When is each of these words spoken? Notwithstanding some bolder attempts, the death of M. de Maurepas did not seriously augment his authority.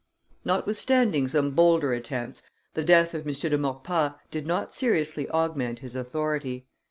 Notwithstanding 0.43 1.27
some 1.27 1.51
bolder 1.51 1.93
attempts, 1.93 2.41
the 2.73 2.83
death 2.83 3.13
of 3.13 3.27
M. 3.27 3.33
de 3.33 3.55
Maurepas 3.55 4.13
did 4.31 4.47
not 4.47 4.73
seriously 4.73 5.29
augment 5.29 5.77
his 5.77 5.95
authority. 5.95 6.65